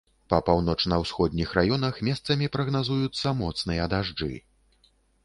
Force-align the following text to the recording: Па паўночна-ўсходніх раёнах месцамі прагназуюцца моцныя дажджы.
Па 0.33 0.37
паўночна-ўсходніх 0.45 1.51
раёнах 1.57 1.99
месцамі 2.07 2.49
прагназуюцца 2.55 3.35
моцныя 3.43 3.83
дажджы. 3.93 4.31